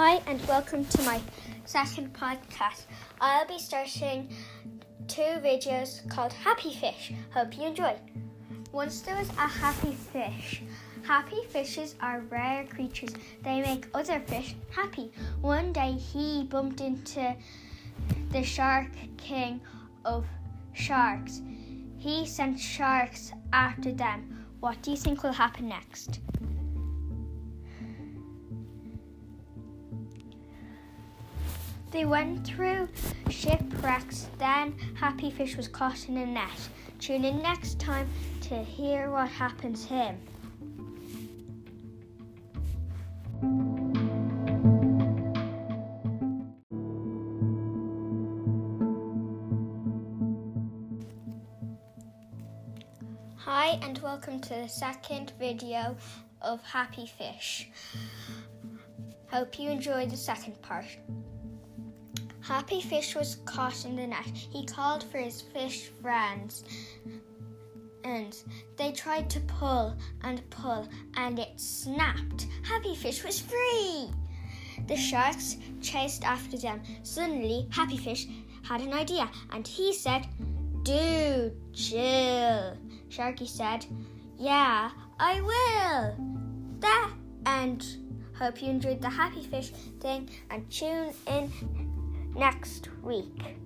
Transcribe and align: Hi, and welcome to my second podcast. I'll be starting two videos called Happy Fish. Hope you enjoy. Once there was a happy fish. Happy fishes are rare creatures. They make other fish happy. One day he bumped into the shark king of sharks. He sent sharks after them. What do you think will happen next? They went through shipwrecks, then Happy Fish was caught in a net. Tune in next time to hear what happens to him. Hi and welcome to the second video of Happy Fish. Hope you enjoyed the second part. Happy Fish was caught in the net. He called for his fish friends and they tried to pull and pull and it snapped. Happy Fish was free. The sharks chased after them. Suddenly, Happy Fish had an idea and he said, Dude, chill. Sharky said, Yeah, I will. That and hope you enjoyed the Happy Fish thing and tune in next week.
Hi, 0.00 0.22
and 0.28 0.40
welcome 0.46 0.84
to 0.84 1.02
my 1.02 1.20
second 1.64 2.12
podcast. 2.12 2.84
I'll 3.20 3.48
be 3.48 3.58
starting 3.58 4.30
two 5.08 5.40
videos 5.42 6.08
called 6.08 6.32
Happy 6.32 6.72
Fish. 6.72 7.12
Hope 7.34 7.58
you 7.58 7.64
enjoy. 7.64 7.96
Once 8.70 9.00
there 9.00 9.16
was 9.16 9.28
a 9.30 9.48
happy 9.48 9.90
fish. 9.90 10.62
Happy 11.02 11.42
fishes 11.48 11.96
are 12.00 12.20
rare 12.30 12.64
creatures. 12.66 13.10
They 13.42 13.60
make 13.60 13.88
other 13.92 14.20
fish 14.20 14.54
happy. 14.70 15.10
One 15.40 15.72
day 15.72 15.90
he 15.94 16.44
bumped 16.44 16.80
into 16.80 17.34
the 18.30 18.44
shark 18.44 18.92
king 19.16 19.60
of 20.04 20.24
sharks. 20.74 21.42
He 21.96 22.24
sent 22.24 22.60
sharks 22.60 23.32
after 23.52 23.90
them. 23.90 24.46
What 24.60 24.80
do 24.80 24.92
you 24.92 24.96
think 24.96 25.24
will 25.24 25.32
happen 25.32 25.68
next? 25.68 26.20
They 31.90 32.04
went 32.04 32.46
through 32.46 32.90
shipwrecks, 33.30 34.28
then 34.38 34.74
Happy 34.94 35.30
Fish 35.30 35.56
was 35.56 35.68
caught 35.68 36.06
in 36.08 36.18
a 36.18 36.26
net. 36.26 36.68
Tune 37.00 37.24
in 37.24 37.40
next 37.40 37.80
time 37.80 38.06
to 38.42 38.62
hear 38.62 39.10
what 39.10 39.30
happens 39.30 39.86
to 39.86 39.94
him. 39.94 40.18
Hi 53.36 53.78
and 53.80 53.98
welcome 54.00 54.40
to 54.40 54.54
the 54.54 54.68
second 54.68 55.32
video 55.38 55.96
of 56.42 56.62
Happy 56.64 57.06
Fish. 57.06 57.70
Hope 59.30 59.58
you 59.58 59.70
enjoyed 59.70 60.10
the 60.10 60.18
second 60.18 60.60
part. 60.60 60.84
Happy 62.48 62.80
Fish 62.80 63.14
was 63.14 63.36
caught 63.44 63.84
in 63.84 63.94
the 63.94 64.06
net. 64.06 64.26
He 64.26 64.64
called 64.64 65.04
for 65.04 65.18
his 65.18 65.42
fish 65.42 65.90
friends 66.00 66.64
and 68.04 68.34
they 68.78 68.90
tried 68.90 69.28
to 69.28 69.40
pull 69.40 69.94
and 70.22 70.48
pull 70.48 70.88
and 71.18 71.38
it 71.38 71.60
snapped. 71.60 72.46
Happy 72.62 72.94
Fish 72.94 73.22
was 73.22 73.38
free. 73.38 74.08
The 74.86 74.96
sharks 74.96 75.58
chased 75.82 76.24
after 76.24 76.56
them. 76.56 76.80
Suddenly, 77.02 77.68
Happy 77.70 77.98
Fish 77.98 78.26
had 78.62 78.80
an 78.80 78.94
idea 78.94 79.28
and 79.50 79.68
he 79.68 79.92
said, 79.92 80.26
Dude, 80.84 81.54
chill. 81.74 82.78
Sharky 83.10 83.46
said, 83.46 83.84
Yeah, 84.38 84.90
I 85.20 85.40
will. 85.42 86.16
That 86.78 87.12
and 87.44 87.84
hope 88.38 88.62
you 88.62 88.70
enjoyed 88.70 89.02
the 89.02 89.10
Happy 89.10 89.42
Fish 89.42 89.68
thing 90.00 90.30
and 90.48 90.70
tune 90.70 91.12
in 91.26 91.52
next 92.38 92.88
week. 93.02 93.58